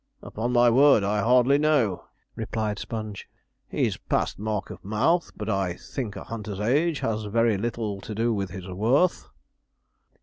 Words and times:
'Upon 0.23 0.51
my 0.51 0.67
word 0.67 1.03
I 1.03 1.21
hardly 1.21 1.59
know,' 1.59 2.05
replied 2.35 2.79
Sponge, 2.79 3.29
'he's 3.69 3.97
past 3.97 4.39
mark 4.39 4.71
of 4.71 4.83
mouth; 4.83 5.29
but 5.37 5.47
I 5.47 5.73
think 5.75 6.15
a 6.15 6.23
hunter's 6.23 6.59
age 6.59 7.01
has 7.01 7.25
very 7.25 7.55
little 7.55 8.01
to 8.01 8.15
do 8.15 8.33
with 8.33 8.49
his 8.49 8.67
worth.' 8.67 9.29